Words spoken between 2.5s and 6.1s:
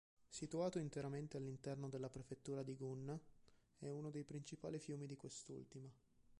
di Gunma, è uno dei principali fiumi di quest'ultima.